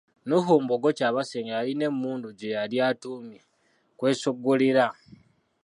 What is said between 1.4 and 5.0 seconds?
yalina emmundu gyeyali atuumye Kwesoggolera.